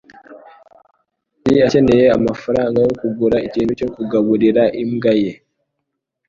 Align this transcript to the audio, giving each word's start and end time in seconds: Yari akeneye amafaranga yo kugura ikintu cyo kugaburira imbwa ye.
Yari 1.45 1.59
akeneye 1.67 2.05
amafaranga 2.17 2.77
yo 2.85 2.91
kugura 2.99 3.37
ikintu 3.47 3.71
cyo 3.79 3.87
kugaburira 3.95 4.63
imbwa 4.81 5.11
ye. 5.21 5.31